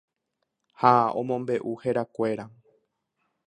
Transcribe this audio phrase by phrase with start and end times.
[0.83, 2.45] ha omombe'u herakuéra.